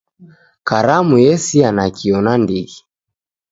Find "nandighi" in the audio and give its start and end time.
2.31-2.77